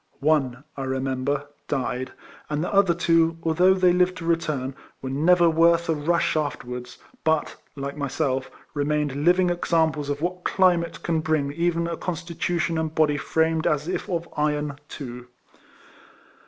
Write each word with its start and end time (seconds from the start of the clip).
One, 0.19 0.63
I 0.75 0.85
remember, 0.85 1.45
died; 1.67 2.11
and 2.49 2.63
the 2.63 2.73
other 2.73 2.95
two, 2.95 3.37
although 3.43 3.75
they 3.75 3.93
lived 3.93 4.17
to 4.17 4.25
return, 4.25 4.73
were 4.99 5.11
never 5.11 5.47
worth 5.47 5.89
a 5.89 5.93
rush 5.93 6.35
afterwards, 6.35 6.97
but, 7.23 7.55
like 7.75 7.95
myself, 7.95 8.49
remained 8.73 9.15
living 9.25 9.51
examples 9.51 10.09
of 10.09 10.19
what 10.19 10.43
climate 10.43 11.03
can 11.03 11.19
bring 11.19 11.51
even 11.53 11.85
a 11.85 11.97
constitution 11.97 12.79
and 12.79 12.95
body 12.95 13.17
framed 13.17 13.67
as 13.67 13.87
if 13.87 14.09
of 14.09 14.27
iron 14.35 14.79
to. 14.97 15.27